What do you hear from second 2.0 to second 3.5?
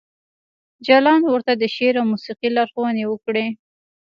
او موسیقۍ لارښوونې وکړې